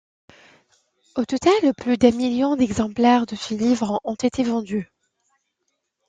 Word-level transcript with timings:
Au 1.15 1.25
total, 1.25 1.53
plus 1.77 1.95
d’un 1.95 2.09
million 2.09 2.55
d’exemplaires 2.55 3.27
de 3.27 3.35
ce 3.35 3.53
livre 3.53 4.01
ont 4.03 4.15
été 4.15 4.41
vendus. 4.41 4.89